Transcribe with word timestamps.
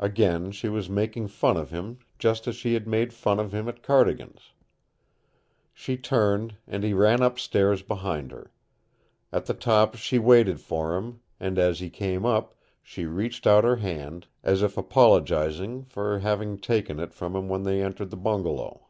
Again 0.00 0.50
she 0.50 0.68
was 0.68 0.90
making 0.90 1.28
fun 1.28 1.56
of 1.56 1.70
him 1.70 2.00
just 2.18 2.48
as 2.48 2.56
she 2.56 2.74
had 2.74 2.88
made 2.88 3.12
fun 3.14 3.38
of 3.38 3.52
him 3.54 3.68
at 3.68 3.84
Cardigan's! 3.84 4.50
She 5.72 5.96
turned, 5.96 6.56
and 6.66 6.82
he 6.82 6.92
ran 6.92 7.22
upstairs 7.22 7.80
behind 7.82 8.32
her. 8.32 8.50
At 9.32 9.46
the 9.46 9.54
top 9.54 9.94
she 9.94 10.18
waited 10.18 10.60
for 10.60 10.96
him, 10.96 11.20
and 11.38 11.56
as 11.56 11.78
he 11.78 11.88
came 11.88 12.26
up, 12.26 12.56
she 12.82 13.06
reached 13.06 13.46
out 13.46 13.62
her 13.62 13.76
hand, 13.76 14.26
as 14.42 14.60
if 14.64 14.76
apologizing 14.76 15.84
for 15.84 16.18
having 16.18 16.58
taken 16.58 16.98
it 16.98 17.14
from 17.14 17.36
him 17.36 17.46
when 17.48 17.62
they 17.62 17.80
entered 17.80 18.10
the 18.10 18.16
bungalow. 18.16 18.88